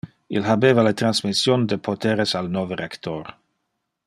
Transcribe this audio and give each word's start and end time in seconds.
Il 0.37 0.43
habeva 0.53 0.83
le 0.87 0.93
transmission 1.01 1.59
de 1.73 1.79
poteres 1.89 2.35
al 2.41 2.51
nove 2.57 2.83
rector. 2.85 3.35